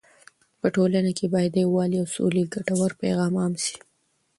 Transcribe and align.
په 0.59 0.67
ټولنه 0.75 1.11
کې 1.17 1.25
باید 1.33 1.51
د 1.53 1.57
یووالي 1.65 1.97
او 2.03 2.07
سولې 2.15 2.43
ګټور 2.53 2.91
پیغام 3.01 3.33
عام 3.41 3.53
سي. 3.63 3.75